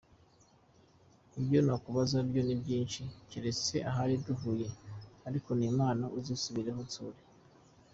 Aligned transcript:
Ibyo 1.39 1.59
nakubaza 1.65 2.17
byo 2.29 2.41
ni 2.47 2.55
byinshi 2.61 3.01
keretse 3.29 3.75
ahari 3.89 4.15
duhuye, 4.25 4.67
ariko 5.27 5.49
ni 5.53 5.65
impamo 5.69 6.05
uzisubireho 6.17 6.79
unsure. 6.85 7.19